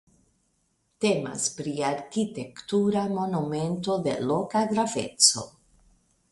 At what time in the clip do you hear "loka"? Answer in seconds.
4.33-4.67